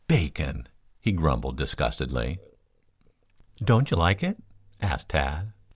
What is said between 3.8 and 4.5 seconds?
you like it?"